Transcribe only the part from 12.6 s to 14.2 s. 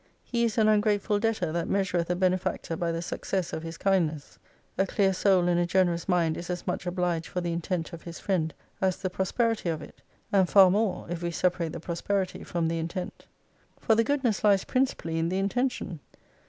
the intent. For the